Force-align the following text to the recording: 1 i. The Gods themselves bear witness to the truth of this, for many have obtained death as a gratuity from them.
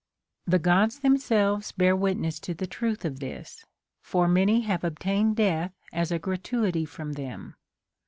1 0.45 0.49
i. 0.49 0.57
The 0.57 0.63
Gods 0.63 0.99
themselves 1.01 1.71
bear 1.73 1.95
witness 1.95 2.39
to 2.39 2.55
the 2.55 2.65
truth 2.65 3.05
of 3.05 3.19
this, 3.19 3.67
for 4.01 4.27
many 4.27 4.61
have 4.61 4.83
obtained 4.83 5.35
death 5.35 5.75
as 5.93 6.11
a 6.11 6.17
gratuity 6.17 6.85
from 6.85 7.13
them. 7.13 7.53